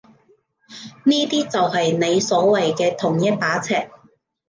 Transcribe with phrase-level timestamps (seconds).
[1.03, 3.87] 呢啲就係你所謂嘅同一把尺？